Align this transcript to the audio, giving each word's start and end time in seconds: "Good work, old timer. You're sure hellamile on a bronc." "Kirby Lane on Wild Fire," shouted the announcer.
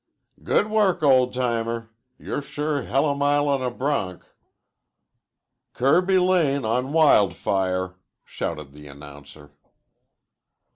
"Good 0.43 0.67
work, 0.67 1.03
old 1.03 1.31
timer. 1.31 1.91
You're 2.17 2.41
sure 2.41 2.81
hellamile 2.81 3.45
on 3.47 3.61
a 3.61 3.69
bronc." 3.69 4.25
"Kirby 5.73 6.17
Lane 6.17 6.65
on 6.65 6.91
Wild 6.91 7.35
Fire," 7.35 7.97
shouted 8.25 8.71
the 8.71 8.87
announcer. 8.87 9.51